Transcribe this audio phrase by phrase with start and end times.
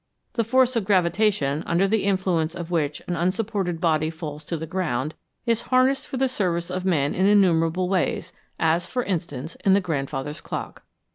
[0.33, 4.65] The force of gravitation, under the influence of which an unsupported body falls to the
[4.65, 5.13] ground,
[5.45, 9.79] is harnessed for the service of man in innumerable ways, as, for instance, in the
[9.79, 10.81] grandfather's clock.